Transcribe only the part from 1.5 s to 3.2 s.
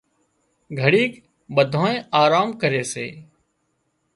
ٻڌانئين آرام ڪري سي